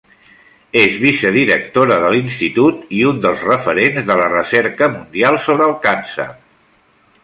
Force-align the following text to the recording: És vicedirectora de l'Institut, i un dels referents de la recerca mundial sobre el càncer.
És 0.83 0.95
vicedirectora 1.03 1.99
de 2.05 2.09
l'Institut, 2.15 2.81
i 3.01 3.05
un 3.11 3.21
dels 3.27 3.47
referents 3.51 4.11
de 4.11 4.19
la 4.25 4.33
recerca 4.35 4.93
mundial 4.99 5.43
sobre 5.49 5.73
el 5.73 5.81
càncer. 5.89 6.33